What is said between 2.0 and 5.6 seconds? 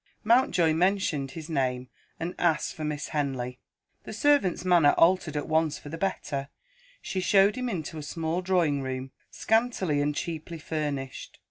and asked for Miss Henley. The servant's manner altered at